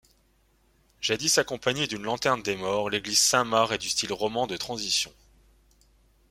Jadis 0.99 1.37
accompagnée 1.37 1.85
d'une 1.85 2.01
lanterne 2.01 2.41
des 2.41 2.55
morts, 2.55 2.89
l'église 2.89 3.19
Saint-Marc 3.19 3.73
est 3.73 3.77
du 3.77 3.87
style 3.89 4.11
roman 4.13 4.47
de 4.47 4.57
transition. 4.57 5.13